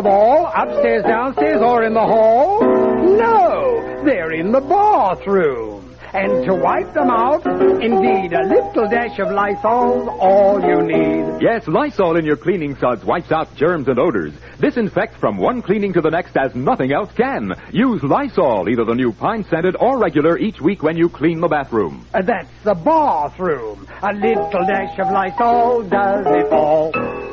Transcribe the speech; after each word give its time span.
Of 0.00 0.06
all? 0.06 0.46
Upstairs, 0.56 1.04
downstairs, 1.04 1.60
or 1.62 1.84
in 1.84 1.92
the 1.94 2.00
hall? 2.00 2.60
No, 2.62 4.02
they're 4.04 4.32
in 4.32 4.50
the 4.50 4.60
bathroom. 4.60 5.86
And 6.12 6.44
to 6.46 6.54
wipe 6.56 6.92
them 6.92 7.08
out, 7.08 7.46
indeed, 7.46 8.32
a 8.32 8.42
little 8.42 8.88
dash 8.88 9.18
of 9.20 9.30
Lysol's 9.30 10.08
all 10.18 10.58
you 10.60 10.82
need. 10.82 11.40
Yes, 11.40 11.68
Lysol 11.68 12.16
in 12.16 12.24
your 12.24 12.36
cleaning 12.36 12.76
suds 12.78 13.04
wipes 13.04 13.30
out 13.30 13.54
germs 13.54 13.86
and 13.86 13.96
odors. 13.98 14.32
Disinfect 14.58 15.18
from 15.20 15.36
one 15.36 15.62
cleaning 15.62 15.92
to 15.92 16.00
the 16.00 16.10
next 16.10 16.36
as 16.36 16.52
nothing 16.56 16.92
else 16.92 17.12
can. 17.16 17.52
Use 17.70 18.02
Lysol, 18.02 18.68
either 18.68 18.84
the 18.84 18.94
new 18.94 19.12
pine 19.12 19.44
scented 19.44 19.76
or 19.78 19.98
regular, 19.98 20.36
each 20.36 20.60
week 20.60 20.82
when 20.82 20.96
you 20.96 21.08
clean 21.08 21.40
the 21.40 21.46
bathroom. 21.48 22.04
Uh, 22.12 22.22
That's 22.22 22.50
the 22.64 22.74
bathroom. 22.74 23.86
A 24.02 24.12
little 24.12 24.50
dash 24.66 24.98
of 24.98 25.12
Lysol 25.12 25.82
does 25.88 26.26
it 26.26 26.52
all. 26.52 27.29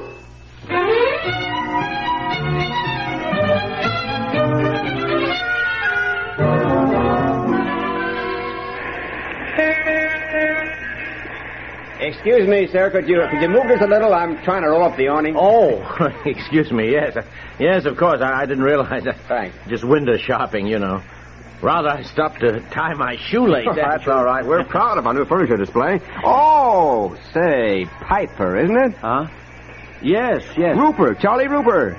Excuse 12.08 12.48
me, 12.48 12.68
sir. 12.68 12.90
Could 12.90 13.08
you 13.10 13.22
could 13.30 13.42
you 13.42 13.50
move 13.50 13.68
this 13.68 13.82
a 13.82 13.88
little? 13.88 14.14
I'm 14.14 14.42
trying 14.44 14.62
to 14.64 14.70
roll 14.70 14.84
up 14.84 14.96
the 14.98 15.10
awning. 15.10 15.36
Oh, 15.38 15.82
excuse 16.26 16.72
me. 16.72 16.92
Yes, 16.92 17.18
yes, 17.60 17.86
of 17.86 17.98
course. 17.98 18.22
I, 18.22 18.42
I 18.42 18.46
didn't 18.46 18.64
realize. 18.64 19.04
that. 19.04 19.18
Thanks. 19.28 19.56
Just 19.68 19.84
window 19.84 20.18
shopping, 20.18 20.68
you 20.68 20.80
know. 20.80 21.02
Rather, 21.62 21.90
I 21.90 22.04
stopped 22.04 22.42
to 22.42 22.60
tie 22.70 22.94
my 22.94 23.18
shoelace. 23.18 23.68
That's 23.76 24.08
all 24.08 24.24
right. 24.24 24.46
We're 24.46 24.64
proud 24.64 24.98
of 24.98 25.08
our 25.08 25.14
new 25.14 25.26
furniture 25.26 25.58
display. 25.58 26.00
Oh, 26.24 27.18
say, 27.34 27.86
Piper, 27.86 28.58
isn't 28.58 28.78
it? 28.78 28.94
Huh? 28.98 29.28
Yes, 30.02 30.44
yes. 30.56 30.78
Rupert, 30.78 31.20
Charlie 31.20 31.48
Rupert. 31.48 31.98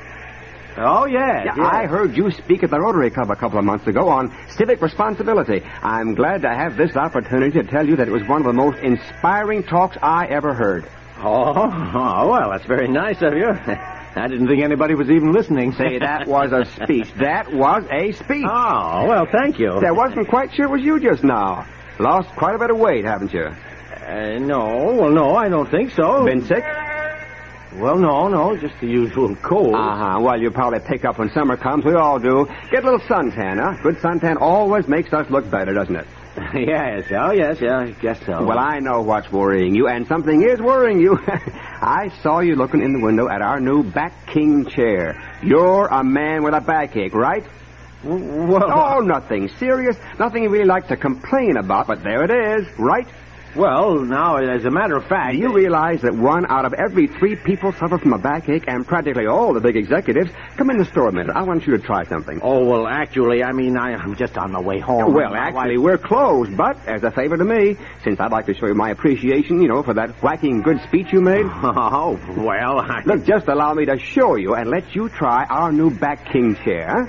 Oh, 0.80 1.06
yes. 1.06 1.44
Yeah, 1.46 1.54
yes. 1.56 1.66
I 1.72 1.86
heard 1.86 2.16
you 2.16 2.30
speak 2.30 2.62
at 2.62 2.70
the 2.70 2.80
Rotary 2.80 3.10
Club 3.10 3.30
a 3.30 3.36
couple 3.36 3.58
of 3.58 3.64
months 3.64 3.86
ago 3.86 4.08
on 4.08 4.34
civic 4.50 4.80
responsibility. 4.80 5.62
I'm 5.82 6.14
glad 6.14 6.42
to 6.42 6.48
have 6.48 6.76
this 6.76 6.96
opportunity 6.96 7.60
to 7.60 7.64
tell 7.64 7.86
you 7.86 7.96
that 7.96 8.08
it 8.08 8.12
was 8.12 8.26
one 8.28 8.40
of 8.40 8.46
the 8.46 8.52
most 8.52 8.78
inspiring 8.78 9.62
talks 9.64 9.96
I 10.00 10.26
ever 10.26 10.54
heard. 10.54 10.88
Oh, 11.18 11.52
oh, 11.54 12.28
well, 12.30 12.50
that's 12.50 12.66
very 12.66 12.88
nice 12.88 13.20
of 13.22 13.34
you. 13.34 13.48
I 14.18 14.26
didn't 14.28 14.48
think 14.48 14.62
anybody 14.62 14.94
was 14.94 15.10
even 15.10 15.32
listening. 15.32 15.72
Say, 15.72 15.98
that 15.98 16.26
was 16.26 16.52
a 16.52 16.64
speech. 16.82 17.12
That 17.14 17.52
was 17.52 17.84
a 17.90 18.12
speech. 18.12 18.46
Oh, 18.48 19.06
well, 19.06 19.26
thank 19.30 19.58
you. 19.58 19.70
I 19.72 19.90
wasn't 19.90 20.28
quite 20.28 20.52
sure 20.54 20.66
it 20.66 20.70
was 20.70 20.82
you 20.82 20.98
just 20.98 21.22
now. 21.22 21.66
Lost 21.98 22.28
quite 22.36 22.54
a 22.54 22.58
bit 22.58 22.70
of 22.70 22.78
weight, 22.78 23.04
haven't 23.04 23.32
you? 23.32 23.46
Uh, 23.46 24.38
no, 24.38 24.94
well, 24.98 25.10
no, 25.10 25.36
I 25.36 25.48
don't 25.48 25.70
think 25.70 25.90
so. 25.90 26.24
Been 26.24 26.44
sick? 26.44 26.64
Well, 27.74 27.98
no, 27.98 28.28
no, 28.28 28.56
just 28.56 28.80
the 28.80 28.86
usual 28.86 29.36
cold. 29.36 29.74
Uh-huh. 29.74 30.18
Well, 30.20 30.40
you 30.40 30.50
probably 30.50 30.80
pick 30.80 31.04
up 31.04 31.18
when 31.18 31.30
summer 31.30 31.56
comes. 31.56 31.84
We 31.84 31.94
all 31.94 32.18
do. 32.18 32.46
Get 32.70 32.82
a 32.82 32.90
little 32.90 33.06
suntan, 33.06 33.58
huh? 33.62 33.82
Good 33.82 33.96
suntan 33.96 34.40
always 34.40 34.88
makes 34.88 35.12
us 35.12 35.28
look 35.30 35.50
better, 35.50 35.74
doesn't 35.74 35.96
it? 35.96 36.06
yes, 36.54 37.04
oh, 37.10 37.32
yes, 37.32 37.60
yeah, 37.60 37.78
I 37.80 37.90
guess 37.90 38.24
so. 38.24 38.44
Well, 38.44 38.58
I 38.58 38.78
know 38.78 39.02
what's 39.02 39.30
worrying 39.30 39.74
you, 39.74 39.88
and 39.88 40.06
something 40.06 40.42
is 40.42 40.60
worrying 40.60 41.00
you. 41.00 41.18
I 41.26 42.10
saw 42.22 42.38
you 42.40 42.56
looking 42.56 42.80
in 42.80 42.92
the 42.94 43.00
window 43.04 43.28
at 43.28 43.42
our 43.42 43.60
new 43.60 43.82
back 43.82 44.26
king 44.26 44.64
chair. 44.66 45.20
You're 45.42 45.86
a 45.88 46.02
man 46.02 46.44
with 46.44 46.54
a 46.54 46.60
backache, 46.60 47.14
right? 47.14 47.44
Well, 48.04 48.70
Oh, 48.72 49.00
nothing 49.00 49.48
serious. 49.58 49.96
Nothing 50.18 50.44
you 50.44 50.48
really 50.48 50.64
like 50.64 50.88
to 50.88 50.96
complain 50.96 51.56
about, 51.56 51.86
but 51.88 52.02
there 52.02 52.22
it 52.24 52.30
is, 52.30 52.66
right? 52.78 53.06
Well, 53.56 54.00
now, 54.00 54.36
as 54.36 54.64
a 54.64 54.70
matter 54.70 54.96
of 54.96 55.06
fact... 55.06 55.32
Do 55.34 55.38
you 55.38 55.52
realize 55.52 56.02
that 56.02 56.14
one 56.14 56.46
out 56.50 56.64
of 56.64 56.74
every 56.74 57.06
three 57.06 57.36
people 57.36 57.72
suffer 57.72 57.98
from 57.98 58.12
a 58.12 58.18
backache, 58.18 58.64
and 58.68 58.86
practically 58.86 59.26
all 59.26 59.52
the 59.54 59.60
big 59.60 59.76
executives? 59.76 60.30
Come 60.56 60.70
in 60.70 60.78
the 60.78 60.84
store 60.84 61.08
a 61.08 61.12
minute. 61.12 61.34
I 61.34 61.42
want 61.42 61.66
you 61.66 61.76
to 61.76 61.82
try 61.82 62.04
something. 62.04 62.40
Oh, 62.42 62.64
well, 62.64 62.86
actually, 62.86 63.42
I 63.42 63.52
mean, 63.52 63.76
I, 63.76 63.94
I'm 63.94 64.16
just 64.16 64.36
on 64.38 64.52
my 64.52 64.60
way 64.60 64.80
home. 64.80 65.12
Well, 65.14 65.34
actually, 65.34 65.78
wife- 65.78 65.84
we're 65.84 65.98
closed, 65.98 66.56
but 66.56 66.76
as 66.86 67.02
a 67.02 67.10
favor 67.10 67.36
to 67.36 67.44
me, 67.44 67.76
since 68.04 68.20
I'd 68.20 68.32
like 68.32 68.46
to 68.46 68.54
show 68.54 68.66
you 68.66 68.74
my 68.74 68.90
appreciation, 68.90 69.60
you 69.62 69.68
know, 69.68 69.82
for 69.82 69.94
that 69.94 70.22
whacking 70.22 70.62
good 70.62 70.80
speech 70.88 71.12
you 71.12 71.20
made. 71.20 71.46
Oh, 71.90 72.18
well, 72.36 72.80
I... 72.80 73.02
Look, 73.06 73.24
just 73.24 73.48
allow 73.48 73.72
me 73.74 73.84
to 73.86 73.98
show 73.98 74.36
you 74.36 74.54
and 74.54 74.68
let 74.70 74.94
you 74.94 75.08
try 75.08 75.44
our 75.44 75.72
new 75.72 75.90
back 75.90 76.30
king 76.32 76.54
chair. 76.64 77.06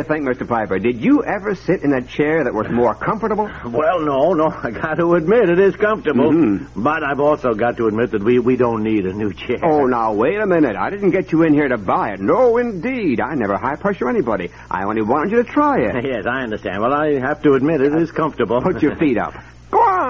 You 0.00 0.04
think, 0.04 0.26
Mr. 0.26 0.48
Piper? 0.48 0.78
Did 0.78 1.00
you 1.04 1.22
ever 1.24 1.54
sit 1.54 1.82
in 1.82 1.92
a 1.92 2.00
chair 2.02 2.44
that 2.44 2.54
was 2.54 2.68
more 2.70 2.94
comfortable? 2.94 3.44
Well, 3.64 4.00
no, 4.00 4.32
no, 4.32 4.46
I 4.62 4.70
got 4.70 4.94
to 4.94 5.14
admit 5.14 5.50
it 5.50 5.58
is 5.58 5.76
comfortable. 5.76 6.30
Mhm. 6.32 6.68
But 6.74 7.02
I've 7.04 7.20
also 7.20 7.52
got 7.54 7.76
to 7.76 7.86
admit 7.86 8.12
that 8.12 8.22
we, 8.22 8.38
we 8.38 8.56
don't 8.56 8.82
need 8.82 9.04
a 9.06 9.12
new 9.12 9.32
chair. 9.44 9.58
Oh, 9.62 9.84
now, 9.86 10.12
wait 10.14 10.38
a 10.40 10.46
minute. 10.46 10.76
I 10.76 10.90
didn't 10.90 11.10
get 11.10 11.32
you 11.32 11.42
in 11.42 11.52
here 11.52 11.68
to 11.68 11.76
buy 11.78 12.10
it. 12.12 12.20
No, 12.20 12.56
indeed. 12.56 13.20
I 13.20 13.34
never 13.34 13.56
high 13.56 13.76
pressure 13.76 14.08
anybody. 14.08 14.50
I 14.70 14.84
only 14.84 15.02
wanted 15.02 15.32
you 15.32 15.42
to 15.42 15.48
try 15.50 15.80
it. 15.80 16.04
Yes, 16.10 16.24
I 16.26 16.42
understand. 16.42 16.80
Well, 16.80 16.92
I 16.94 17.18
have 17.20 17.42
to 17.42 17.52
admit 17.52 17.80
it 17.82 17.94
is 17.94 18.10
comfortable. 18.10 18.60
Put 18.62 18.82
your 18.82 18.96
feet 18.96 19.18
up. 19.18 19.34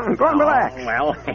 Go 0.00 0.06
on, 0.06 0.16
go 0.16 0.24
on, 0.26 0.38
relax. 0.38 0.74
Oh, 0.78 0.86
well, 0.86 1.12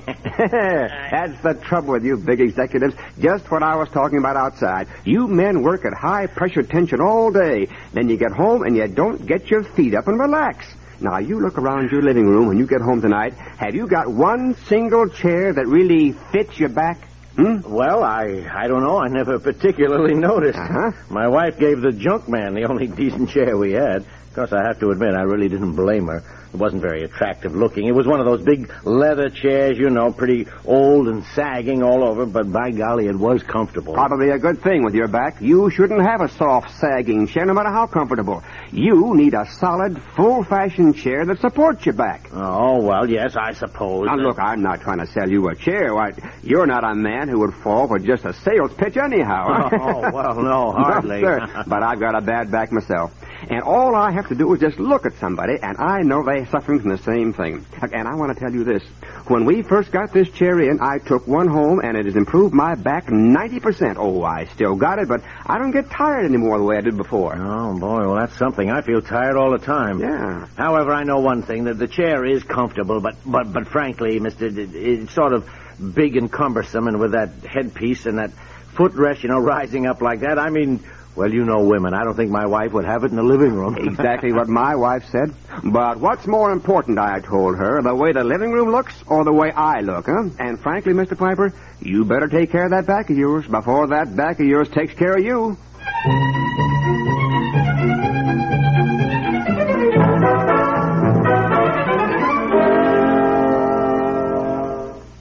That's 1.11 1.41
the 1.43 1.53
trouble 1.63 1.93
with 1.93 2.03
you 2.03 2.17
big 2.17 2.41
executives. 2.41 2.95
Just 3.19 3.49
what 3.51 3.63
I 3.63 3.75
was 3.75 3.89
talking 3.89 4.17
about 4.17 4.37
outside. 4.37 4.87
You 5.03 5.27
men 5.27 5.61
work 5.61 5.85
at 5.85 5.93
high 5.93 6.27
pressure 6.27 6.63
tension 6.63 6.99
all 6.99 7.31
day. 7.31 7.67
Then 7.93 8.09
you 8.09 8.17
get 8.17 8.31
home 8.31 8.63
and 8.63 8.75
you 8.75 8.87
don't 8.87 9.25
get 9.25 9.49
your 9.49 9.63
feet 9.63 9.93
up 9.93 10.07
and 10.07 10.19
relax. 10.19 10.65
Now, 10.99 11.19
you 11.19 11.39
look 11.39 11.57
around 11.57 11.91
your 11.91 12.01
living 12.01 12.25
room 12.25 12.47
when 12.47 12.57
you 12.57 12.65
get 12.65 12.81
home 12.81 13.01
tonight. 13.01 13.33
Have 13.33 13.75
you 13.75 13.87
got 13.87 14.07
one 14.07 14.55
single 14.67 15.09
chair 15.09 15.53
that 15.53 15.67
really 15.67 16.13
fits 16.31 16.57
your 16.59 16.69
back? 16.69 16.97
Hmm? 17.35 17.59
well, 17.69 18.01
I 18.01 18.47
I 18.49 18.67
don't 18.67 18.81
know. 18.81 18.97
I 18.97 19.09
never 19.09 19.39
particularly 19.39 20.13
noticed. 20.13 20.57
Uh-huh. 20.57 20.91
My 21.09 21.27
wife 21.27 21.59
gave 21.59 21.81
the 21.81 21.91
junk 21.91 22.29
man 22.29 22.53
the 22.53 22.63
only 22.63 22.87
decent 22.87 23.29
chair 23.29 23.57
we 23.57 23.73
had. 23.73 24.05
Of 24.35 24.49
course, 24.49 24.51
I 24.51 24.67
have 24.67 24.81
to 24.81 24.91
admit, 24.91 25.15
I 25.15 25.21
really 25.21 25.47
didn't 25.47 25.77
blame 25.77 26.07
her. 26.07 26.21
It 26.53 26.57
wasn't 26.57 26.81
very 26.81 27.03
attractive 27.03 27.55
looking. 27.55 27.87
It 27.87 27.93
was 27.95 28.05
one 28.05 28.19
of 28.19 28.25
those 28.25 28.41
big 28.41 28.69
leather 28.83 29.29
chairs, 29.29 29.77
you 29.77 29.89
know, 29.89 30.11
pretty 30.11 30.47
old 30.65 31.07
and 31.07 31.23
sagging 31.35 31.81
all 31.83 32.03
over, 32.05 32.25
but 32.25 32.51
by 32.51 32.71
golly, 32.71 33.07
it 33.07 33.15
was 33.15 33.43
comfortable. 33.43 33.93
Probably 33.93 34.31
a 34.31 34.37
good 34.37 34.61
thing 34.61 34.83
with 34.83 34.93
your 34.93 35.07
back. 35.07 35.39
You 35.41 35.69
shouldn't 35.69 36.01
have 36.01 36.19
a 36.19 36.27
soft, 36.27 36.71
sagging 36.79 37.27
chair, 37.27 37.45
no 37.45 37.53
matter 37.53 37.69
how 37.71 37.87
comfortable. 37.87 38.43
You 38.73 39.15
need 39.15 39.33
a 39.35 39.45
solid, 39.53 40.01
full-fashioned 40.17 40.97
chair 40.97 41.25
that 41.25 41.39
supports 41.39 41.85
your 41.85 41.95
back. 41.95 42.27
Oh, 42.33 42.81
well, 42.81 43.09
yes, 43.09 43.37
I 43.37 43.53
suppose. 43.53 44.07
Now, 44.07 44.15
look, 44.17 44.37
I'm 44.37 44.61
not 44.61 44.81
trying 44.81 44.99
to 44.99 45.07
sell 45.07 45.29
you 45.29 45.47
a 45.47 45.55
chair. 45.55 45.95
Why, 45.95 46.11
you're 46.43 46.67
not 46.67 46.83
a 46.83 46.93
man 46.93 47.29
who 47.29 47.39
would 47.39 47.53
fall 47.53 47.87
for 47.87 47.99
just 47.99 48.25
a 48.25 48.33
sales 48.33 48.73
pitch 48.73 48.97
anyhow. 48.97 49.69
Oh, 49.85 50.11
well, 50.11 50.35
no, 50.41 50.71
hardly. 50.73 51.21
sir. 51.21 51.63
But 51.67 51.83
I've 51.83 52.01
got 52.01 52.15
a 52.15 52.21
bad 52.21 52.51
back 52.51 52.71
myself. 52.73 53.13
And 53.49 53.61
all 53.61 53.95
I 53.95 54.11
have 54.11 54.29
to 54.29 54.35
do 54.35 54.53
is 54.53 54.59
just 54.59 54.79
look 54.79 55.05
at 55.05 55.13
somebody, 55.19 55.53
and 55.61 55.77
I 55.77 56.01
know 56.01 56.23
they're 56.23 56.45
suffering 56.47 56.79
from 56.79 56.89
the 56.89 56.97
same 56.97 57.33
thing. 57.33 57.65
And 57.81 58.07
I 58.07 58.15
want 58.15 58.33
to 58.33 58.39
tell 58.39 58.53
you 58.53 58.63
this. 58.63 58.83
When 59.27 59.45
we 59.45 59.61
first 59.61 59.91
got 59.91 60.13
this 60.13 60.29
chair 60.29 60.59
in, 60.59 60.79
I 60.81 60.97
took 60.99 61.27
one 61.27 61.47
home, 61.47 61.79
and 61.79 61.97
it 61.97 62.05
has 62.05 62.15
improved 62.15 62.53
my 62.53 62.75
back 62.75 63.07
90%. 63.07 63.95
Oh, 63.97 64.23
I 64.23 64.45
still 64.45 64.75
got 64.75 64.99
it, 64.99 65.07
but 65.07 65.21
I 65.45 65.57
don't 65.57 65.71
get 65.71 65.89
tired 65.89 66.25
anymore 66.25 66.57
the 66.57 66.63
way 66.63 66.77
I 66.77 66.81
did 66.81 66.97
before. 66.97 67.35
Oh, 67.35 67.77
boy, 67.77 68.07
well, 68.07 68.15
that's 68.15 68.37
something. 68.37 68.69
I 68.69 68.81
feel 68.81 69.01
tired 69.01 69.35
all 69.35 69.51
the 69.51 69.63
time. 69.63 69.99
Yeah. 69.99 70.47
However, 70.57 70.91
I 70.91 71.03
know 71.03 71.19
one 71.19 71.43
thing, 71.43 71.65
that 71.65 71.77
the 71.77 71.87
chair 71.87 72.25
is 72.25 72.43
comfortable, 72.43 72.99
but, 72.99 73.15
but, 73.25 73.51
but 73.51 73.67
frankly, 73.67 74.19
Mister, 74.19 74.49
it's 74.51 75.13
sort 75.13 75.33
of 75.33 75.49
big 75.93 76.17
and 76.17 76.31
cumbersome, 76.31 76.87
and 76.87 76.99
with 76.99 77.11
that 77.11 77.29
headpiece 77.45 78.05
and 78.05 78.17
that 78.17 78.31
footrest, 78.75 79.23
you 79.23 79.29
know, 79.29 79.39
rising 79.39 79.87
up 79.87 80.01
like 80.01 80.21
that, 80.21 80.37
I 80.37 80.49
mean, 80.49 80.83
well, 81.15 81.33
you 81.33 81.45
know 81.45 81.63
women. 81.63 81.93
I 81.93 82.03
don't 82.03 82.15
think 82.15 82.29
my 82.31 82.45
wife 82.45 82.73
would 82.73 82.85
have 82.85 83.03
it 83.03 83.11
in 83.11 83.15
the 83.15 83.23
living 83.23 83.53
room. 83.53 83.77
Exactly 83.95 84.33
what 84.33 84.47
my 84.49 84.75
wife 84.75 85.05
said. 85.09 85.33
But 85.63 85.99
what's 85.99 86.27
more 86.27 86.51
important, 86.51 86.99
I 86.99 87.19
told 87.21 87.57
her, 87.57 87.81
the 87.81 87.95
way 87.95 88.11
the 88.11 88.23
living 88.23 88.51
room 88.51 88.71
looks 88.71 88.93
or 89.07 89.23
the 89.23 89.31
way 89.33 89.51
I 89.51 89.79
look, 89.81 90.07
huh? 90.07 90.29
And 90.37 90.59
frankly, 90.59 90.93
Mr. 90.93 91.17
Piper, 91.17 91.53
you 91.79 92.03
better 92.03 92.27
take 92.27 92.51
care 92.51 92.65
of 92.65 92.71
that 92.71 92.85
back 92.85 93.09
of 93.09 93.17
yours 93.17 93.47
before 93.47 93.87
that 93.87 94.15
back 94.15 94.39
of 94.39 94.45
yours 94.45 94.69
takes 94.69 94.93
care 94.93 95.13
of 95.17 95.23
you. 95.23 95.57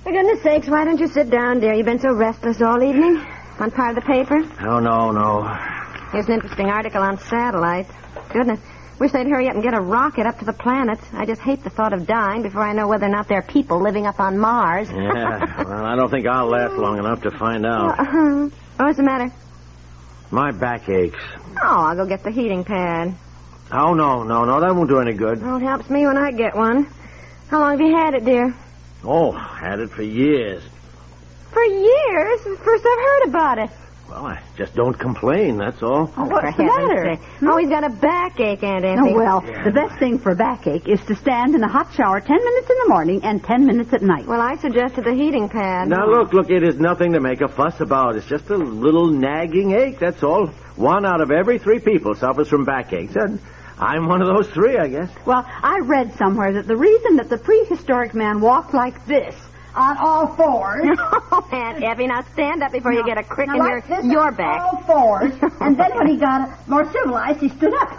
For 0.02 0.12
goodness 0.12 0.42
sakes, 0.42 0.68
why 0.68 0.84
don't 0.84 0.98
you 1.00 1.08
sit 1.08 1.30
down, 1.30 1.60
dear? 1.60 1.72
You've 1.74 1.86
been 1.86 1.98
so 1.98 2.12
restless 2.12 2.60
all 2.60 2.82
evening. 2.82 3.24
On 3.60 3.70
part 3.70 3.96
of 3.96 4.02
the 4.02 4.08
paper? 4.10 4.42
Oh, 4.66 4.80
no, 4.80 5.12
no, 5.12 5.42
no. 5.42 5.73
Here's 6.12 6.26
an 6.26 6.34
interesting 6.34 6.66
article 6.66 7.02
on 7.02 7.18
satellites. 7.18 7.92
Goodness. 8.30 8.60
Wish 9.00 9.10
they'd 9.10 9.26
hurry 9.26 9.48
up 9.48 9.54
and 9.54 9.62
get 9.62 9.74
a 9.74 9.80
rocket 9.80 10.24
up 10.24 10.38
to 10.38 10.44
the 10.44 10.52
planets. 10.52 11.02
I 11.12 11.26
just 11.26 11.40
hate 11.40 11.64
the 11.64 11.70
thought 11.70 11.92
of 11.92 12.06
dying 12.06 12.42
before 12.42 12.62
I 12.62 12.72
know 12.72 12.86
whether 12.86 13.06
or 13.06 13.08
not 13.08 13.26
there 13.26 13.38
are 13.38 13.42
people 13.42 13.82
living 13.82 14.06
up 14.06 14.20
on 14.20 14.38
Mars. 14.38 14.88
Yeah, 14.88 15.64
well, 15.64 15.84
I 15.84 15.96
don't 15.96 16.10
think 16.10 16.26
I'll 16.28 16.46
last 16.46 16.74
long 16.74 16.98
enough 16.98 17.22
to 17.22 17.32
find 17.32 17.66
out. 17.66 17.98
Uh-huh. 17.98 18.48
What's 18.76 18.96
the 18.96 19.02
matter? 19.02 19.32
My 20.30 20.52
back 20.52 20.88
aches. 20.88 21.18
Oh, 21.60 21.86
I'll 21.86 21.96
go 21.96 22.06
get 22.06 22.22
the 22.22 22.30
heating 22.30 22.62
pad. 22.62 23.14
Oh, 23.72 23.94
no, 23.94 24.22
no, 24.22 24.44
no, 24.44 24.60
that 24.60 24.74
won't 24.74 24.88
do 24.88 25.00
any 25.00 25.14
good. 25.14 25.42
Well, 25.42 25.56
it 25.56 25.62
helps 25.62 25.90
me 25.90 26.06
when 26.06 26.16
I 26.16 26.30
get 26.30 26.54
one. 26.54 26.86
How 27.48 27.60
long 27.60 27.72
have 27.72 27.80
you 27.80 27.96
had 27.96 28.14
it, 28.14 28.24
dear? 28.24 28.54
Oh, 29.02 29.32
had 29.32 29.80
it 29.80 29.90
for 29.90 30.02
years. 30.02 30.62
For 31.50 31.64
years. 31.64 32.40
First 32.62 32.86
I've 32.86 32.98
heard 32.98 33.28
about 33.28 33.58
it. 33.58 33.70
Well, 34.08 34.26
I 34.26 34.42
just 34.56 34.74
don't 34.74 34.92
complain, 34.98 35.56
that's 35.56 35.82
all. 35.82 36.12
Oh, 36.16 36.24
What's 36.26 36.54
for 36.56 36.62
the 36.62 36.64
matter? 36.64 37.14
sake. 37.16 37.28
Oh, 37.42 37.56
he's 37.56 37.70
got 37.70 37.84
a 37.84 37.88
backache, 37.88 38.62
Aunt 38.62 38.84
Effie. 38.84 39.00
Oh, 39.00 39.14
well, 39.14 39.40
the 39.40 39.72
best 39.72 39.98
thing 39.98 40.18
for 40.18 40.32
a 40.32 40.36
backache 40.36 40.86
is 40.86 41.00
to 41.06 41.16
stand 41.16 41.54
in 41.54 41.62
a 41.64 41.68
hot 41.68 41.92
shower 41.94 42.20
ten 42.20 42.36
minutes 42.36 42.68
in 42.70 42.76
the 42.84 42.88
morning 42.90 43.20
and 43.24 43.42
ten 43.42 43.64
minutes 43.66 43.92
at 43.94 44.02
night. 44.02 44.26
Well, 44.26 44.40
I 44.42 44.56
suggested 44.56 45.04
the 45.04 45.14
heating 45.14 45.48
pad. 45.48 45.88
Now, 45.88 46.06
look, 46.06 46.32
look, 46.34 46.50
it 46.50 46.62
is 46.62 46.78
nothing 46.78 47.12
to 47.14 47.20
make 47.20 47.40
a 47.40 47.48
fuss 47.48 47.80
about. 47.80 48.16
It's 48.16 48.26
just 48.26 48.50
a 48.50 48.56
little 48.56 49.06
nagging 49.08 49.72
ache, 49.72 49.98
that's 49.98 50.22
all. 50.22 50.48
One 50.76 51.06
out 51.06 51.20
of 51.22 51.30
every 51.30 51.58
three 51.58 51.80
people 51.80 52.14
suffers 52.14 52.48
from 52.48 52.64
backaches, 52.64 53.16
and 53.16 53.40
I'm 53.78 54.06
one 54.06 54.20
of 54.20 54.28
those 54.28 54.48
three, 54.50 54.76
I 54.76 54.88
guess. 54.88 55.10
Well, 55.24 55.44
I 55.48 55.78
read 55.80 56.14
somewhere 56.18 56.52
that 56.52 56.66
the 56.66 56.76
reason 56.76 57.16
that 57.16 57.30
the 57.30 57.38
prehistoric 57.38 58.14
man 58.14 58.40
walked 58.40 58.74
like 58.74 59.06
this 59.06 59.34
on 59.74 59.96
all 59.98 60.34
fours. 60.36 60.98
Oh, 61.36 61.48
Aunt 61.50 61.82
Effie, 61.82 62.06
now 62.06 62.22
stand 62.32 62.62
up 62.62 62.70
before 62.70 62.92
you 62.92 63.04
get 63.04 63.18
a 63.18 63.24
crick 63.24 63.48
Now, 63.48 63.54
in 63.54 63.62
your, 63.64 63.74
like 63.80 63.88
this 63.88 64.04
your 64.04 64.26
on 64.28 64.34
back. 64.36 64.60
all 64.60 64.82
fours, 64.86 65.32
and 65.60 65.76
then 65.78 65.94
when 65.96 66.06
he 66.06 66.16
got 66.16 66.68
more 66.68 66.84
civilized, 66.92 67.40
he 67.40 67.48
stood 67.48 67.74
up. 67.74 67.98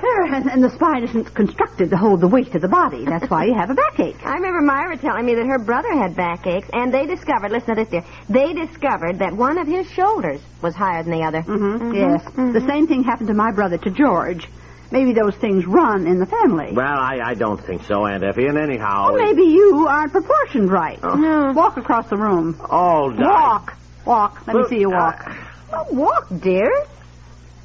There, 0.00 0.24
and, 0.34 0.46
and 0.50 0.62
the 0.62 0.70
spine 0.70 1.04
isn't 1.04 1.34
constructed 1.34 1.90
to 1.90 1.96
hold 1.96 2.20
the 2.20 2.28
weight 2.28 2.54
of 2.54 2.62
the 2.62 2.68
body. 2.68 3.04
That's 3.06 3.28
why 3.30 3.44
you 3.46 3.54
have 3.54 3.70
a 3.70 3.74
backache. 3.74 4.16
I 4.24 4.34
remember 4.34 4.60
Myra 4.60 4.96
telling 4.98 5.26
me 5.26 5.34
that 5.34 5.46
her 5.46 5.58
brother 5.58 5.92
had 5.92 6.14
backaches, 6.14 6.68
and 6.72 6.92
they 6.92 7.06
discovered, 7.06 7.50
listen 7.50 7.74
to 7.76 7.84
this, 7.84 7.88
dear, 7.90 8.04
they 8.28 8.52
discovered 8.52 9.18
that 9.18 9.32
one 9.34 9.58
of 9.58 9.66
his 9.66 9.90
shoulders 9.90 10.40
was 10.62 10.74
higher 10.74 11.02
than 11.02 11.12
the 11.12 11.24
other. 11.24 11.42
Mm-hmm. 11.42 11.94
Yes. 11.94 12.24
The 12.36 12.64
same 12.68 12.86
thing 12.86 13.02
happened 13.02 13.28
to 13.28 13.34
my 13.34 13.50
brother, 13.52 13.78
to 13.78 13.90
George. 13.90 14.46
Maybe 14.92 15.12
those 15.12 15.34
things 15.36 15.66
run 15.66 16.06
in 16.08 16.18
the 16.18 16.26
family. 16.26 16.72
Well, 16.72 16.84
I, 16.98 17.20
I 17.24 17.34
don't 17.34 17.64
think 17.64 17.84
so, 17.84 18.06
Aunt 18.06 18.24
Effie, 18.24 18.46
and 18.46 18.58
anyhow... 18.58 19.12
Well, 19.12 19.24
maybe 19.24 19.44
you 19.44 19.86
aren't 19.88 20.10
proportioned 20.12 20.70
right. 20.70 21.00
Walk 21.02 21.76
across 21.76 22.08
the 22.10 22.16
room. 22.16 22.58
Oh, 22.68 23.12
Walk. 23.16 23.76
Walk. 24.04 24.46
Let 24.48 24.56
me 24.56 24.64
see 24.68 24.80
you 24.80 24.90
walk. 24.90 25.30
Oh, 25.72 25.86
walk, 25.92 26.26
dear. 26.40 26.72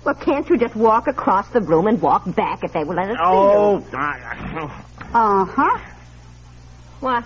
Well, 0.04 0.14
can't 0.14 0.48
you 0.50 0.58
just 0.58 0.76
walk 0.76 1.08
across 1.08 1.48
the 1.50 1.62
room 1.62 1.88
and 1.88 2.00
walk 2.00 2.32
back 2.36 2.64
if 2.64 2.74
they 2.74 2.84
will 2.84 2.96
let 2.96 3.10
us 3.10 3.18
Oh, 3.20 3.80
see 3.80 3.96
I- 3.98 4.70
Uh-huh. 5.14 5.80
What? 7.00 7.24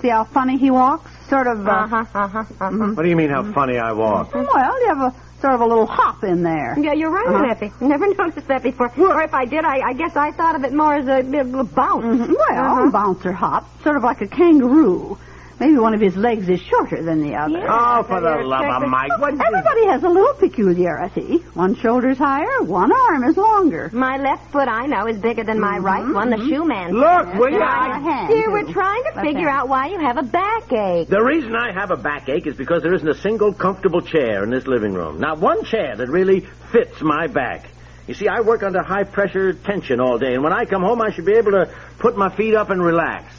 See 0.00 0.08
how 0.08 0.24
funny 0.24 0.56
he 0.56 0.70
walks? 0.70 1.10
Sort 1.28 1.46
of, 1.46 1.66
uh, 1.66 1.70
Uh-huh, 1.70 1.96
uh-huh, 2.14 2.38
uh-huh. 2.38 2.92
what 2.94 3.02
do 3.02 3.08
you 3.10 3.16
mean 3.16 3.28
how 3.28 3.42
funny 3.52 3.76
I 3.78 3.92
walk? 3.92 4.34
well, 4.34 4.80
you 4.80 4.88
have 4.88 5.00
a 5.00 5.14
sort 5.44 5.54
of 5.56 5.60
a 5.60 5.66
little 5.66 5.84
hop 5.86 6.24
in 6.24 6.42
there. 6.42 6.74
Yeah, 6.80 6.94
you're 6.94 7.10
right, 7.10 7.28
Uh-huh. 7.28 7.44
Effie. 7.52 7.70
Never 7.84 8.06
noticed 8.16 8.48
that 8.48 8.62
before. 8.62 8.90
Or 8.98 9.20
if 9.20 9.34
I 9.34 9.44
did, 9.44 9.62
I, 9.62 9.90
I 9.90 9.92
guess 9.92 10.16
I 10.16 10.30
thought 10.32 10.54
of 10.56 10.64
it 10.64 10.72
more 10.72 10.94
as 10.94 11.06
a, 11.06 11.18
a 11.20 11.64
bounce. 11.64 12.04
Mhm. 12.06 12.34
Well, 12.48 12.90
bouncer 12.90 13.32
hop, 13.32 13.68
sort 13.82 13.96
of 13.98 14.02
like 14.04 14.22
a 14.22 14.26
kangaroo. 14.26 15.18
Maybe 15.60 15.78
one 15.78 15.94
of 15.94 16.00
his 16.00 16.16
legs 16.16 16.48
is 16.48 16.60
shorter 16.60 17.02
than 17.02 17.22
the 17.22 17.36
other. 17.36 17.58
Yeah. 17.58 18.00
Oh, 18.00 18.02
for 18.02 18.20
the 18.20 18.42
love 18.44 18.82
of 18.82 18.88
Mike, 18.88 19.10
what... 19.18 19.34
Everybody 19.34 19.86
has 19.86 20.02
a 20.02 20.08
little 20.08 20.34
peculiarity. 20.34 21.38
One 21.54 21.76
shoulder's 21.76 22.18
higher, 22.18 22.62
one 22.62 22.90
arm 22.92 23.24
is 23.24 23.36
longer. 23.36 23.88
My 23.92 24.18
left 24.18 24.50
foot, 24.50 24.68
I 24.68 24.86
know, 24.86 25.06
is 25.06 25.18
bigger 25.18 25.44
than 25.44 25.60
my 25.60 25.78
right 25.78 26.06
one. 26.06 26.30
The 26.30 26.36
mm-hmm. 26.36 26.48
shoe 26.48 26.64
man. 26.64 26.92
Look, 26.92 27.34
will 27.34 27.50
you? 27.50 27.58
Your 27.58 28.28
Dear, 28.28 28.50
we're 28.50 28.72
trying 28.72 29.02
to 29.04 29.12
Left 29.14 29.26
figure 29.26 29.48
hand. 29.48 29.60
out 29.60 29.68
why 29.68 29.88
you 29.88 30.00
have 30.00 30.16
a 30.16 30.22
backache. 30.22 31.08
The 31.08 31.22
reason 31.22 31.54
I 31.54 31.72
have 31.72 31.90
a 31.90 31.96
backache 31.96 32.46
is 32.46 32.56
because 32.56 32.82
there 32.82 32.94
isn't 32.94 33.08
a 33.08 33.20
single 33.20 33.52
comfortable 33.52 34.00
chair 34.00 34.42
in 34.42 34.50
this 34.50 34.66
living 34.66 34.92
room. 34.92 35.20
Not 35.20 35.38
one 35.38 35.64
chair 35.64 35.94
that 35.96 36.08
really 36.08 36.40
fits 36.72 37.00
my 37.00 37.28
back. 37.28 37.70
You 38.06 38.14
see, 38.14 38.28
I 38.28 38.40
work 38.40 38.62
under 38.62 38.82
high 38.82 39.04
pressure 39.04 39.52
tension 39.54 40.00
all 40.00 40.18
day, 40.18 40.34
and 40.34 40.42
when 40.42 40.52
I 40.52 40.64
come 40.64 40.82
home, 40.82 41.00
I 41.00 41.10
should 41.12 41.24
be 41.24 41.34
able 41.34 41.52
to 41.52 41.74
put 41.98 42.16
my 42.16 42.34
feet 42.34 42.54
up 42.54 42.70
and 42.70 42.82
relax. 42.82 43.32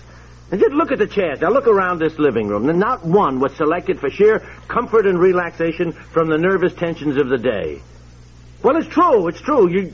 And 0.52 0.62
just 0.62 0.74
look 0.74 0.92
at 0.92 1.00
the 1.00 1.08
chairs. 1.08 1.42
Now 1.42 1.50
look 1.50 1.68
around 1.68 2.00
this 2.00 2.20
living 2.20 2.48
room. 2.48 2.70
And 2.70 2.80
not 2.80 3.04
one 3.04 3.40
was 3.40 3.56
selected 3.56 4.00
for 4.00 4.10
sheer 4.10 4.40
comfort 4.68 5.08
and 5.08 5.20
relaxation 5.20 5.92
from 5.92 6.30
the 6.30 6.38
nervous 6.38 6.74
tensions 6.74 7.18
of 7.18 7.30
the 7.30 7.38
day. 7.38 7.82
Well, 8.62 8.78
it's 8.78 8.88
true. 8.88 9.28
It's 9.28 9.42
true. 9.42 9.70
You 9.70 9.94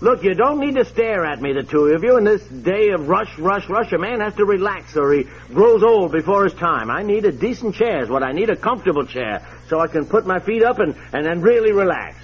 look. 0.00 0.22
You 0.24 0.34
don't 0.34 0.58
need 0.58 0.74
to 0.74 0.84
stare 0.84 1.24
at 1.24 1.40
me, 1.40 1.52
the 1.52 1.62
two 1.62 1.86
of 1.86 2.02
you. 2.02 2.16
In 2.16 2.24
this 2.24 2.42
day 2.46 2.90
of 2.90 3.08
rush, 3.08 3.38
rush, 3.38 3.68
rush, 3.68 3.92
a 3.92 3.98
man 3.98 4.20
has 4.20 4.34
to 4.36 4.44
relax, 4.44 4.96
or 4.96 5.12
he 5.12 5.24
grows 5.48 5.82
old 5.82 6.12
before 6.12 6.44
his 6.44 6.54
time. 6.54 6.90
I 6.90 7.02
need 7.02 7.24
a 7.24 7.32
decent 7.32 7.76
chair. 7.76 8.02
Is 8.02 8.08
what 8.08 8.22
I 8.22 8.32
need. 8.32 8.50
A 8.50 8.56
comfortable 8.56 9.06
chair, 9.06 9.46
so 9.68 9.78
I 9.80 9.86
can 9.86 10.04
put 10.04 10.26
my 10.26 10.40
feet 10.40 10.62
up 10.62 10.78
and 10.78 10.94
and 11.12 11.24
then 11.24 11.40
really 11.40 11.72
relax. 11.72 12.16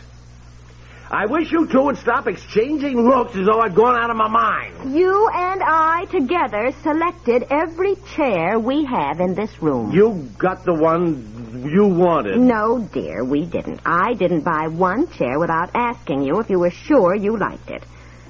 I 1.11 1.27
wish 1.27 1.53
you 1.53 1.69
two 1.69 1.83
would 1.83 1.99
stop 1.99 2.27
exchanging 2.27 3.01
looks 3.01 3.37
as 3.37 3.47
though 3.47 3.61
I'd 3.61 3.77
gone 3.77 3.95
out 3.97 4.11
of 4.11 4.17
my 4.17 4.29
mind. 4.29 4.93
You 4.93 5.29
and 5.33 5.63
I 5.63 6.05
together 6.07 6.73
selected 6.83 7.47
every 7.49 7.95
chair 8.17 8.59
we 8.59 8.85
have 8.87 9.21
in 9.21 9.35
this 9.35 9.63
room. 9.63 9.93
You 9.93 10.29
got 10.37 10.65
the 10.65 10.75
one 10.75 11.63
you 11.73 11.87
wanted. 11.87 12.39
No, 12.39 12.81
dear, 12.93 13.25
we 13.25 13.47
didn't. 13.47 13.81
I 13.87 14.15
didn't 14.15 14.41
buy 14.41 14.67
one 14.67 15.09
chair 15.13 15.39
without 15.39 15.71
asking 15.75 16.23
you 16.23 16.41
if 16.41 16.51
you 16.51 16.59
were 16.59 16.73
sure 16.73 17.15
you 17.15 17.37
liked 17.37 17.71
it. 17.71 17.85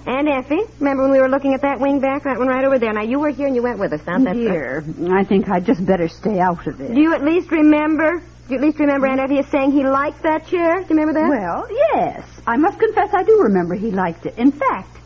And 0.07 0.29
Effie, 0.29 0.61
remember 0.79 1.03
when 1.03 1.13
we 1.13 1.19
were 1.19 1.29
looking 1.29 1.53
at 1.53 1.63
that 1.63 1.81
wing 1.81 1.99
back, 1.99 2.23
that 2.23 2.39
one 2.39 2.47
right 2.47 2.65
over 2.65 2.79
there? 2.79 2.93
Now, 2.93 3.03
you 3.03 3.19
were 3.19 3.31
here 3.31 3.49
and 3.49 3.57
you 3.57 3.63
went 3.63 3.81
with 3.81 3.93
us, 3.93 4.01
now 4.07 4.19
that's 4.21 4.39
Dear, 4.39 4.85
I 5.11 5.25
think 5.25 5.49
I'd 5.49 5.67
just 5.67 5.85
better 5.85 6.07
stay 6.09 6.39
out 6.39 6.65
of 6.67 6.81
it. 6.81 6.95
Do 6.95 7.01
you 7.01 7.13
at 7.13 7.25
least 7.25 7.51
remember? 7.51 8.21
Do 8.21 8.55
you 8.55 8.57
at 8.57 8.63
least 8.63 8.79
remember 8.79 9.09
Aunt 9.09 9.19
Effie 9.19 9.43
saying 9.51 9.73
he 9.73 9.83
liked 9.85 10.23
that 10.23 10.47
chair? 10.47 10.77
Do 10.77 10.95
you 10.95 11.01
remember 11.01 11.15
that? 11.15 11.29
Well, 11.29 11.67
yes. 11.69 12.25
I 12.47 12.57
must 12.57 12.79
confess 12.79 13.13
I 13.13 13.25
do 13.25 13.43
remember 13.43 13.75
he 13.75 13.91
liked 13.91 14.27
it. 14.27 14.39
In 14.39 14.53
fact, 14.53 14.97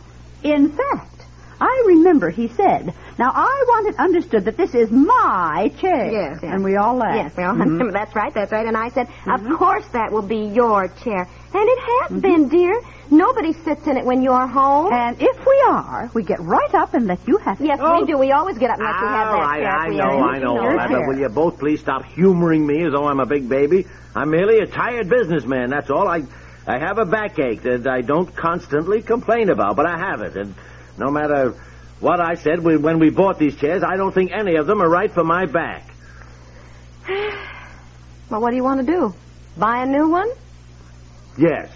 in 0.42 0.70
fact, 0.70 1.19
I 1.60 1.84
remember 1.88 2.30
he 2.30 2.48
said, 2.48 2.94
now 3.18 3.32
I 3.34 3.64
want 3.68 3.88
it 3.88 3.98
understood 3.98 4.46
that 4.46 4.56
this 4.56 4.74
is 4.74 4.90
my 4.90 5.70
chair. 5.78 6.10
Yes, 6.10 6.40
yes. 6.42 6.52
And 6.52 6.64
we 6.64 6.76
all 6.76 6.94
laughed. 6.94 7.16
Yes, 7.16 7.36
well, 7.36 7.54
mm-hmm. 7.54 7.90
that's 7.92 8.14
right, 8.14 8.32
that's 8.32 8.50
right. 8.50 8.66
And 8.66 8.76
I 8.76 8.88
said, 8.90 9.08
of 9.26 9.40
mm-hmm. 9.40 9.54
course 9.56 9.86
that 9.88 10.10
will 10.10 10.22
be 10.22 10.46
your 10.46 10.88
chair. 10.88 11.28
And 11.52 11.68
it 11.68 11.78
has 11.78 12.10
mm-hmm. 12.10 12.20
been, 12.20 12.48
dear. 12.48 12.80
Nobody 13.10 13.52
sits 13.52 13.86
in 13.88 13.96
it 13.96 14.04
when 14.04 14.22
you're 14.22 14.46
home. 14.46 14.92
And 14.92 15.20
if 15.20 15.44
we 15.44 15.64
are, 15.66 16.08
we 16.14 16.22
get 16.22 16.38
right 16.40 16.74
up 16.74 16.94
and 16.94 17.06
let 17.08 17.26
you 17.26 17.38
have 17.38 17.60
it. 17.60 17.66
yes, 17.66 17.78
we 17.78 17.84
oh. 17.84 18.06
do. 18.06 18.16
We 18.16 18.30
always 18.30 18.56
get 18.56 18.70
up 18.70 18.78
unless 18.78 19.00
we 19.02 19.08
have 19.08 19.26
All 19.26 19.32
that 19.32 19.38
oh, 19.38 19.48
right, 19.48 19.60
chair. 19.60 19.70
I 19.70 19.88
We 19.88 19.96
know, 19.96 20.04
are- 20.04 20.28
I 20.30 20.38
know 20.38 20.58
all 20.58 20.76
that, 20.76 20.90
but 20.90 21.06
will 21.08 21.18
you 21.18 21.28
both 21.28 21.58
please 21.58 21.80
stop 21.80 22.04
humoring 22.04 22.64
me 22.66 22.84
as 22.84 22.92
though 22.92 23.06
I'm 23.06 23.20
a 23.20 23.26
big 23.26 23.48
baby? 23.48 23.86
I'm 24.14 24.30
merely 24.30 24.60
a 24.60 24.66
tired 24.66 25.08
businessman, 25.08 25.70
that's 25.70 25.90
all. 25.90 26.08
I 26.08 26.22
I 26.66 26.78
have 26.78 26.98
a 26.98 27.04
backache 27.06 27.62
that 27.62 27.86
I 27.86 28.02
don't 28.02 28.34
constantly 28.36 29.02
complain 29.02 29.48
about, 29.48 29.76
but 29.76 29.86
I 29.86 29.98
have 29.98 30.20
it. 30.20 30.36
And 30.36 30.54
no 31.00 31.10
matter 31.10 31.54
what 31.98 32.20
I 32.20 32.34
said 32.34 32.62
when 32.62 32.98
we 32.98 33.10
bought 33.10 33.38
these 33.38 33.56
chairs, 33.56 33.82
I 33.82 33.96
don't 33.96 34.12
think 34.12 34.30
any 34.32 34.54
of 34.56 34.66
them 34.66 34.80
are 34.80 34.88
right 34.88 35.10
for 35.10 35.24
my 35.24 35.46
back. 35.46 35.88
Well, 38.30 38.40
what 38.40 38.50
do 38.50 38.56
you 38.56 38.62
want 38.62 38.86
to 38.86 38.86
do? 38.86 39.12
Buy 39.58 39.82
a 39.82 39.86
new 39.86 40.08
one? 40.08 40.30
Yes. 41.36 41.68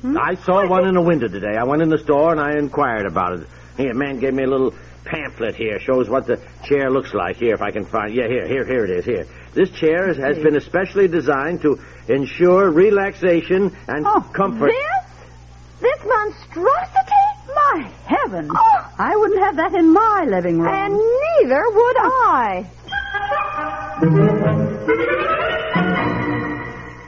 Hmm? 0.00 0.18
I 0.18 0.34
saw 0.34 0.66
one 0.66 0.84
in 0.88 0.94
the 0.94 1.00
window 1.00 1.28
today. 1.28 1.56
I 1.56 1.62
went 1.62 1.80
in 1.80 1.90
the 1.90 1.98
store 1.98 2.32
and 2.32 2.40
I 2.40 2.58
inquired 2.58 3.06
about 3.06 3.34
it. 3.38 3.46
Here, 3.76 3.92
a 3.92 3.94
man 3.94 4.18
gave 4.18 4.34
me 4.34 4.42
a 4.42 4.48
little 4.48 4.74
pamphlet 5.04 5.54
here. 5.54 5.78
Shows 5.78 6.08
what 6.08 6.26
the 6.26 6.40
chair 6.64 6.90
looks 6.90 7.14
like. 7.14 7.36
Here, 7.36 7.54
if 7.54 7.62
I 7.62 7.70
can 7.70 7.84
find. 7.84 8.12
Yeah, 8.12 8.26
here, 8.26 8.48
here, 8.48 8.64
here 8.66 8.84
it 8.84 8.90
is. 8.90 9.04
Here. 9.04 9.26
This 9.54 9.70
chair 9.70 10.08
has, 10.08 10.16
has 10.16 10.38
been 10.42 10.56
especially 10.56 11.06
designed 11.06 11.62
to 11.62 11.78
ensure 12.08 12.68
relaxation 12.68 13.76
and 13.86 14.04
Oh, 14.04 14.28
comfort. 14.34 14.72
This? 14.72 15.82
This 15.82 16.04
monstrosity? 16.04 17.11
My 17.46 17.90
heavens. 18.06 18.50
Oh. 18.54 18.92
I 18.98 19.16
wouldn't 19.16 19.40
have 19.40 19.56
that 19.56 19.74
in 19.74 19.92
my 19.92 20.24
living 20.28 20.58
room. 20.58 20.72
And 20.72 20.94
neither 20.94 21.64
would 21.70 21.96
I. 21.98 22.66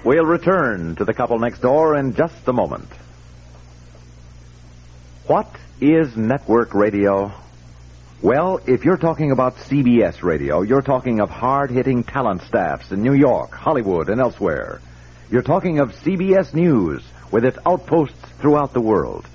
We'll 0.05 0.27
return 0.27 0.97
to 0.97 1.05
the 1.05 1.15
couple 1.15 1.39
next 1.39 1.61
door 1.61 1.97
in 1.97 2.15
just 2.15 2.47
a 2.47 2.53
moment. 2.53 2.89
What 5.27 5.49
is 5.81 6.15
network 6.17 6.75
radio? 6.75 7.33
Well, 8.21 8.61
if 8.67 8.85
you're 8.85 8.99
talking 8.99 9.31
about 9.33 9.57
CBS 9.57 10.23
radio, 10.23 10.63
you're 10.63 10.83
talking 10.83 11.21
of 11.21 11.31
hard 11.31 11.71
hitting 11.71 12.05
talent 12.05 12.43
staffs 12.43 12.93
in 12.93 13.03
New 13.03 13.15
York, 13.15 13.53
Hollywood, 13.53 14.09
and 14.09 14.21
elsewhere. 14.21 14.81
You're 15.31 15.43
talking 15.43 15.79
of 15.79 15.93
CBS 15.93 16.53
News 16.55 17.03
with 17.31 17.45
its 17.45 17.59
outposts 17.67 18.21
throughout 18.41 18.73
the 18.73 18.81
world. 18.81 19.27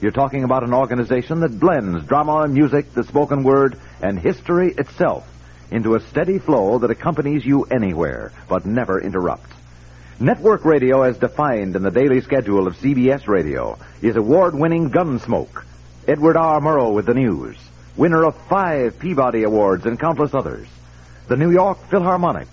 You're 0.00 0.12
talking 0.12 0.44
about 0.44 0.62
an 0.62 0.74
organization 0.74 1.40
that 1.40 1.58
blends 1.58 2.06
drama, 2.06 2.46
music, 2.48 2.92
the 2.92 3.04
spoken 3.04 3.42
word, 3.42 3.78
and 4.02 4.18
history 4.18 4.74
itself 4.76 5.26
into 5.70 5.94
a 5.94 6.00
steady 6.00 6.38
flow 6.38 6.78
that 6.78 6.90
accompanies 6.90 7.44
you 7.44 7.64
anywhere, 7.64 8.32
but 8.48 8.66
never 8.66 9.00
interrupts. 9.00 9.54
Network 10.20 10.64
radio, 10.64 11.02
as 11.02 11.18
defined 11.18 11.76
in 11.76 11.82
the 11.82 11.90
daily 11.90 12.20
schedule 12.20 12.66
of 12.66 12.76
CBS 12.76 13.26
Radio, 13.26 13.78
is 14.02 14.16
award 14.16 14.54
winning 14.54 14.90
Gunsmoke. 14.90 15.64
Edward 16.06 16.36
R. 16.36 16.60
Murrow 16.60 16.94
with 16.94 17.06
the 17.06 17.14
news, 17.14 17.56
winner 17.96 18.24
of 18.24 18.36
five 18.48 18.98
Peabody 18.98 19.42
Awards 19.42 19.86
and 19.86 19.98
countless 19.98 20.34
others. 20.34 20.68
The 21.26 21.36
New 21.36 21.50
York 21.50 21.78
Philharmonic, 21.90 22.48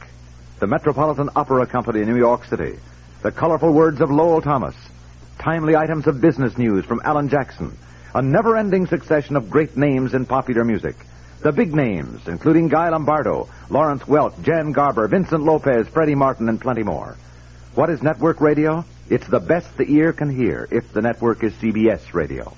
the 0.59 0.65
Metropolitan 0.65 1.29
Opera 1.35 1.67
Company 1.67 2.01
in 2.01 2.07
New 2.07 2.17
York 2.17 2.45
City, 2.45 2.79
the 3.21 3.31
colorful 3.31 3.71
words 3.71 4.01
of 4.01 4.09
Lowell 4.09 4.41
Thomas, 4.41 4.75
timely 5.43 5.75
items 5.75 6.07
of 6.07 6.21
business 6.21 6.57
news 6.57 6.85
from 6.85 7.01
Alan 7.03 7.27
Jackson, 7.27 7.77
a 8.15 8.21
never 8.21 8.55
ending 8.55 8.87
succession 8.87 9.35
of 9.35 9.49
great 9.49 9.75
names 9.75 10.13
in 10.13 10.25
popular 10.25 10.63
music. 10.63 10.95
The 11.41 11.51
big 11.51 11.75
names, 11.75 12.29
including 12.29 12.69
Guy 12.69 12.87
Lombardo, 12.87 13.49
Lawrence 13.69 14.03
Welk, 14.03 14.41
Jan 14.41 14.71
Garber, 14.71 15.09
Vincent 15.09 15.43
Lopez, 15.43 15.89
Freddie 15.89 16.15
Martin, 16.15 16.47
and 16.47 16.61
plenty 16.61 16.83
more. 16.83 17.17
What 17.75 17.89
is 17.89 18.01
network 18.01 18.39
radio? 18.39 18.85
It's 19.09 19.27
the 19.27 19.41
best 19.41 19.75
the 19.75 19.83
ear 19.91 20.13
can 20.13 20.29
hear 20.29 20.65
if 20.71 20.93
the 20.93 21.01
network 21.01 21.43
is 21.43 21.51
CBS 21.55 22.13
radio. 22.13 22.55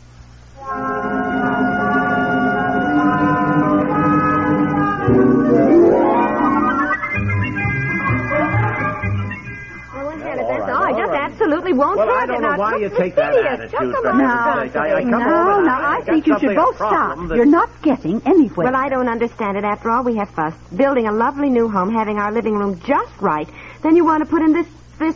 Won't 11.76 11.98
Well, 11.98 12.10
I 12.10 12.26
don't 12.26 12.42
know 12.42 12.56
why 12.58 12.72
it's 12.74 12.82
you 12.82 12.90
just 12.90 13.02
take 13.02 13.16
that 13.16 13.34
attitude, 13.36 13.72
Just 13.72 13.84
a 13.84 14.02
for 14.02 14.12
heaven's 14.12 14.74
sake. 14.74 14.76
I- 14.82 14.96
I 14.98 15.02
come 15.02 15.12
no, 15.12 15.18
no, 15.20 15.72
I- 15.72 15.96
I, 15.96 15.98
I 15.98 16.02
think 16.04 16.28
you 16.28 16.40
should 16.40 16.56
both 16.56 16.76
stop. 16.76 17.18
that- 17.30 17.36
You're 17.36 17.46
not 17.46 17.70
getting 17.82 18.22
anywhere. 18.26 18.66
Well, 18.72 18.76
I 18.76 18.90
don't 18.90 19.08
understand 19.08 19.58
it. 19.58 19.64
After 19.64 19.90
all 19.90 20.04
we 20.04 20.16
have 20.18 20.30
fussed, 20.30 20.58
building 20.76 21.08
a 21.08 21.12
lovely 21.12 21.50
new 21.50 21.70
home, 21.70 21.92
having 21.94 22.18
our 22.18 22.32
living 22.32 22.56
room 22.56 22.80
just 22.86 23.12
right, 23.22 23.48
then 23.82 23.96
you 23.96 24.06
want 24.06 24.24
to 24.24 24.30
put 24.30 24.42
in 24.42 24.54
this 24.54 24.68
this 25.00 25.16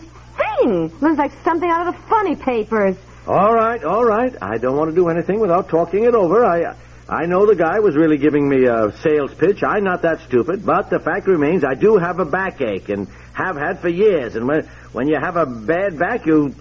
thing. 0.59 0.91
Looks 1.01 1.17
like 1.17 1.31
something 1.43 1.69
out 1.69 1.87
of 1.87 1.93
the 1.95 1.99
funny 2.09 2.35
papers. 2.35 2.95
All 3.27 3.53
right, 3.53 3.83
all 3.83 4.03
right. 4.03 4.33
I 4.41 4.57
don't 4.57 4.75
want 4.75 4.89
to 4.89 4.95
do 4.95 5.07
anything 5.09 5.39
without 5.39 5.69
talking 5.69 6.03
it 6.03 6.15
over. 6.15 6.43
I 6.45 6.73
I 7.09 7.25
know 7.25 7.47
the 7.47 7.55
guy 7.55 7.79
was 7.79 7.95
really 7.95 8.17
giving 8.17 8.47
me 8.47 8.65
a 8.65 8.91
sales 9.01 9.33
pitch. 9.33 9.63
I'm 9.63 9.83
not 9.83 10.03
that 10.03 10.21
stupid, 10.21 10.63
but 10.63 10.91
the 10.91 10.99
fact 10.99 11.27
remains 11.27 11.63
I 11.63 11.73
do 11.73 11.97
have 11.97 12.19
a 12.19 12.25
backache 12.25 12.89
and 12.89 13.07
have 13.33 13.55
had 13.55 13.79
for 13.79 13.89
years. 13.89 14.35
And 14.35 14.47
when 14.47 14.65
when 14.91 15.07
you 15.07 15.17
have 15.19 15.35
a 15.35 15.47
bad 15.47 15.97
back, 15.97 16.27
you 16.27 16.53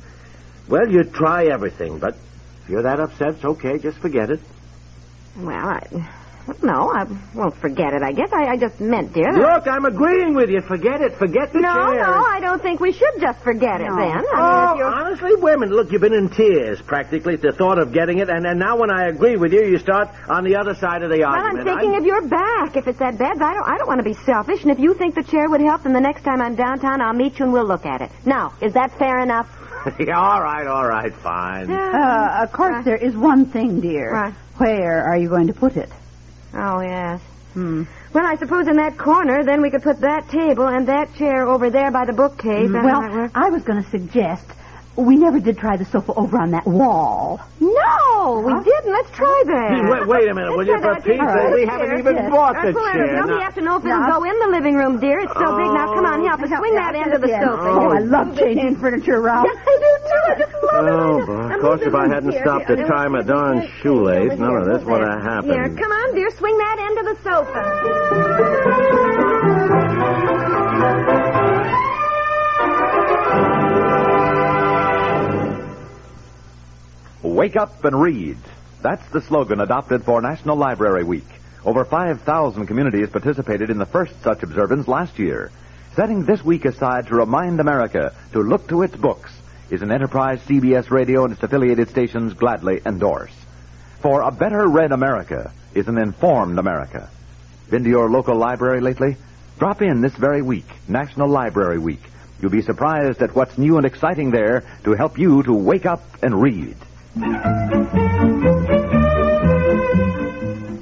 well, 0.67 0.89
you 0.89 1.05
try 1.05 1.47
everything. 1.47 1.99
But 1.99 2.17
if 2.63 2.71
you're 2.71 2.83
that 2.83 2.99
upset, 2.99 3.35
it's 3.35 3.45
okay. 3.45 3.79
Just 3.79 3.99
forget 3.99 4.31
it. 4.31 4.41
Well, 5.37 5.55
I 5.55 6.09
no, 6.63 6.91
I 6.93 7.05
won't 7.35 7.57
forget 7.57 7.93
it. 7.95 8.03
I 8.03 8.13
guess 8.13 8.31
I, 8.33 8.47
I 8.53 8.57
just 8.57 8.81
meant, 8.81 9.13
dear. 9.13 9.33
that- 9.33 9.39
Look, 9.41 9.69
I'm 9.69 9.85
agreeing 9.85 10.35
with 10.35 10.51
you. 10.51 10.61
Forget 10.63 11.01
it. 11.01 11.17
Forget 11.19 11.53
the 11.53 11.61
no, 11.61 11.73
chair. 11.73 12.03
no, 12.07 12.25
I 12.25 12.41
don't 12.41 12.63
think 12.63 12.81
we 12.81 12.93
should 12.93 13.21
just 13.21 13.41
forget 13.41 13.81
it 13.81 13.89
then. 13.89 13.99
I 13.99 14.17
mean, 14.17 14.25
Oh, 14.35 14.73
if 14.73 14.79
you're... 14.79 14.87
honestly, 14.87 15.31
women, 15.37 15.71
look, 15.71 15.93
you've 15.93 16.01
been 16.01 16.15
in 16.15 16.29
tears 16.31 16.81
practically 16.83 17.35
at 17.35 17.43
the 17.43 17.53
thought 17.53 17.79
of 17.79 17.93
getting 17.93 18.19
it, 18.19 18.29
and, 18.29 18.47
and 18.47 18.59
now 18.59 18.77
when 18.79 18.91
I 18.91 19.09
agree 19.09 19.37
with 19.37 19.53
you, 19.53 19.65
you 19.65 19.79
start 19.79 20.09
on 20.29 20.45
the 20.45 20.57
other 20.57 20.75
side 20.75 21.03
of 21.03 21.11
the 21.11 21.23
argument. 21.25 21.65
Well, 21.67 21.75
I'm 21.75 21.79
argument. 21.79 21.81
thinking 21.81 21.99
of 21.99 22.05
your 22.07 22.29
back. 22.29 22.77
If 22.77 22.87
it's 22.89 22.99
that 22.99 23.19
bad, 23.19 23.41
I 23.43 23.55
don't. 23.55 23.69
I 23.69 23.79
don't 23.79 23.89
want 23.89 23.99
to 24.01 24.05
be 24.05 24.15
selfish. 24.25 24.63
And 24.63 24.71
if 24.73 24.79
you 24.79 24.95
think 24.95 25.15
the 25.15 25.23
chair 25.23 25.49
would 25.49 25.61
help, 25.61 25.83
then 25.85 25.93
the 25.93 26.01
next 26.01 26.23
time 26.23 26.41
I'm 26.41 26.55
downtown, 26.57 27.01
I'll 27.01 27.13
meet 27.13 27.39
you 27.39 27.45
and 27.45 27.53
we'll 27.53 27.67
look 27.67 27.87
at 27.87 28.01
it. 28.03 28.11
Now, 28.25 28.55
is 28.61 28.73
that 28.75 28.99
fair 28.99 29.21
enough? 29.21 29.49
yeah, 30.01 30.19
all 30.19 30.43
right, 30.43 30.67
all 30.67 30.87
right, 30.87 31.15
fine. 31.15 31.71
Uh, 31.71 32.41
of 32.43 32.53
course, 32.53 32.85
there 32.85 32.97
is 32.97 33.15
one 33.17 33.47
thing, 33.47 33.81
dear. 33.81 34.13
Right. 34.13 34.35
Where 34.57 35.05
are 35.05 35.17
you 35.17 35.29
going 35.29 35.47
to 35.47 35.53
put 35.55 35.77
it? 35.77 35.91
Oh 36.59 36.81
yes. 36.81 37.21
Hmm. 37.55 37.85
Well, 38.13 38.27
I 38.27 38.37
suppose 38.37 38.69
in 38.69 38.77
that 38.77 38.99
corner, 38.99 39.45
then 39.45 39.63
we 39.63 39.71
could 39.71 39.83
put 39.83 40.01
that 40.01 40.29
table 40.29 40.67
and 40.67 40.89
that 40.89 41.15
chair 41.15 41.47
over 41.47 41.71
there 41.71 41.91
by 41.91 42.05
the 42.05 42.13
bookcase. 42.13 42.69
Might 42.69 42.85
well. 42.85 43.31
I 43.35 43.51
was 43.51 43.63
going 43.63 43.83
to 43.83 43.91
suggest 43.91 44.45
we 44.99 45.17
never 45.17 45.39
did 45.39 45.57
try 45.57 45.77
the 45.77 45.85
sofa 45.85 46.13
over 46.15 46.39
on 46.39 46.51
that 46.51 46.67
wall. 46.67 47.41
No, 47.61 48.43
we 48.45 48.53
didn't. 48.65 48.93
Let's 48.93 49.11
try 49.11 49.43
that. 49.47 49.91
Wait, 49.91 50.09
wait 50.09 50.29
a 50.29 50.35
minute, 50.35 50.51
will 50.57 50.67
you, 50.67 50.73
Let's 50.73 50.83
for 50.83 50.95
try 50.95 51.01
Pete's 51.01 51.23
chair. 51.23 51.47
sake? 51.47 51.55
We 51.55 51.67
haven't 51.67 51.87
chair. 51.87 51.99
even 51.99 52.17
yes. 52.17 52.31
bought 52.31 52.55
the 52.59 52.73
pull 52.73 52.83
chair. 52.93 53.05
it. 53.05 53.15
No, 53.15 53.25
Now- 53.25 53.37
we 53.37 53.43
have 53.43 53.55
to 53.55 53.61
know 53.63 53.77
if 53.77 53.87
it'll 53.87 54.07
go 54.11 54.25
in 54.25 54.37
the 54.41 54.49
living 54.51 54.75
room, 54.75 54.99
dear. 54.99 55.21
It's 55.21 55.33
so 55.33 55.55
big. 55.55 55.71
Now, 55.71 55.87
oh. 55.91 55.95
come 55.95 56.07
on, 56.07 56.27
help 56.27 56.43
us. 56.43 56.51
Swing 56.51 56.75
that 56.75 56.95
end 56.97 57.13
of 57.15 57.21
the 57.23 57.29
sofa. 57.29 57.63
Oh, 57.63 57.91
I 57.95 58.01
love 58.01 58.37
changing 58.37 58.77
furniture 58.77 59.23
around. 59.23 59.47
Yes, 59.47 59.57
I 59.63 59.77
do 59.79 59.93
too. 60.03 60.23
I 60.27 60.35
just 60.39 60.55
love 60.67 60.87
it. 60.87 60.91
Oh, 60.91 61.23
I 61.23 61.27
boy. 61.27 61.55
Of 61.55 61.61
course, 61.61 61.83
if 61.83 61.95
I 61.95 62.09
hadn't 62.09 62.33
stopped 62.43 62.67
to 62.67 62.75
and 62.75 62.87
tie 62.89 63.07
my 63.07 63.23
darn 63.23 63.71
shoelace, 63.81 64.39
none 64.39 64.57
of 64.57 64.67
this 64.67 64.83
would 64.83 65.01
have 65.01 65.23
happened. 65.23 65.53
Here, 65.53 65.69
come 65.79 65.93
on, 65.93 66.15
dear. 66.15 66.31
Swing 66.31 66.59
that 66.59 66.79
end 66.83 66.99
of 66.99 67.07
Wake 77.39 77.55
up 77.55 77.85
and 77.85 78.03
read. 78.03 78.37
That's 78.83 79.09
the 79.11 79.21
slogan 79.21 79.61
adopted 79.61 80.03
for 80.03 80.21
National 80.21 80.57
Library 80.57 81.05
Week. 81.05 81.29
Over 81.65 81.85
5,000 81.85 82.67
communities 82.67 83.11
participated 83.11 83.71
in 83.71 83.79
the 83.79 83.87
first 83.87 84.13
such 84.25 84.43
observance 84.43 84.89
last 84.89 85.21
year. 85.21 85.53
Setting 85.95 86.25
this 86.25 86.45
week 86.45 86.65
aside 86.65 87.07
to 87.07 87.15
remind 87.15 87.61
America 87.61 88.13
to 88.33 88.41
look 88.41 88.67
to 88.71 88.83
its 88.83 88.97
books 88.97 89.31
is 89.71 89.83
an 89.83 89.93
enterprise 89.93 90.41
CBS 90.49 90.91
Radio 90.91 91.23
and 91.23 91.33
its 91.33 91.41
affiliated 91.41 91.91
stations 91.91 92.33
gladly 92.35 92.81
endorse. 92.85 93.31
For 94.01 94.23
a 94.23 94.33
better 94.33 94.67
read 94.67 94.91
America 94.91 95.53
is 95.75 95.87
an 95.87 95.97
informed 95.97 96.59
America. 96.59 97.09
Been 97.71 97.85
to 97.85 97.89
your 97.89 98.11
local 98.11 98.35
library 98.35 98.81
lately? 98.81 99.17
Drop 99.61 99.81
in 99.81 100.01
this 100.01 100.17
very 100.17 100.43
week, 100.43 100.67
National 100.89 101.29
Library 101.29 101.79
Week. 101.79 102.03
You'll 102.43 102.51
be 102.51 102.63
surprised 102.63 103.23
at 103.23 103.37
what's 103.37 103.57
new 103.57 103.77
and 103.77 103.87
exciting 103.87 104.33
there 104.33 104.65
to 104.83 104.95
help 104.95 105.21
you 105.21 105.45
to 105.45 105.53
wake 105.53 105.87
up 105.87 106.03
and 106.21 106.43
read. 106.43 106.75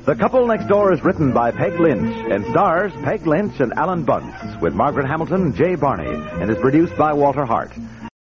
The 0.07 0.17
Couple 0.19 0.47
Next 0.47 0.67
Door 0.69 0.93
is 0.95 1.05
written 1.05 1.33
by 1.33 1.51
Peg 1.51 1.79
Lynch 1.81 2.15
and 2.31 2.45
stars 2.47 2.93
Peg 3.05 3.27
Lynch 3.27 3.61
and 3.61 3.73
Alan 3.77 4.05
Bunce 4.05 4.61
with 4.61 4.75
Margaret 4.75 5.07
Hamilton 5.07 5.43
and 5.43 5.55
Jay 5.55 5.75
Barney 5.75 6.11
and 6.41 6.51
is 6.51 6.59
produced 6.59 6.97
by 6.97 7.13
Walter 7.13 7.45
Hart. 7.45 7.73